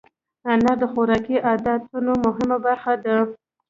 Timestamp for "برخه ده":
2.65-3.15